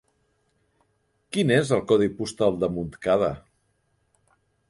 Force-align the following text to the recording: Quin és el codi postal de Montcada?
Quin 1.35 1.51
és 1.57 1.73
el 1.77 1.83
codi 1.91 2.09
postal 2.21 2.57
de 2.63 2.71
Montcada? 2.79 3.31